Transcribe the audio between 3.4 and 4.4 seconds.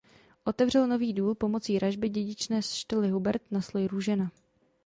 na sloj Růžena.